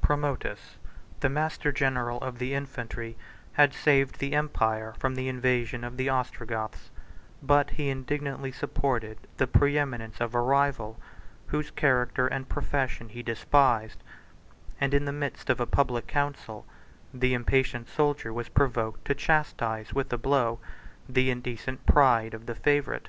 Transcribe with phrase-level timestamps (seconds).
[0.00, 0.76] Promotus,
[1.18, 3.16] the master general of the infantry,
[3.54, 6.92] had saved the empire from the invasion of the Ostrogoths;
[7.42, 11.00] but he indignantly supported the preeminence of a rival,
[11.48, 14.04] whose character and profession he despised;
[14.80, 16.64] and in the midst of a public council,
[17.12, 20.60] the impatient soldier was provoked to chastise with a blow
[21.08, 23.08] the indecent pride of the favorite.